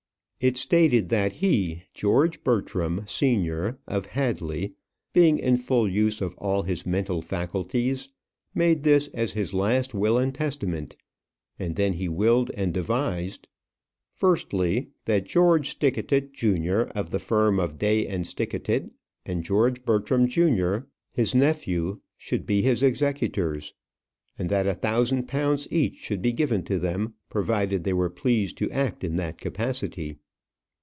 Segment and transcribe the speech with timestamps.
[0.43, 4.73] It stated that he, George Bertram, senior, of Hadley,
[5.13, 8.09] being in full use of all his mental faculties,
[8.55, 10.95] made this as his last will and testament.
[11.59, 13.49] And then he willed and devised
[14.13, 18.89] Firstly, that George Stickatit, junior, of the firm of Day and Stickatit,
[19.27, 23.75] and George Bertram, junior, his nephew, should be his executors;
[24.39, 28.57] and that a thousand pounds each should be given to them, provided they were pleased
[28.57, 30.17] to act in that capacity.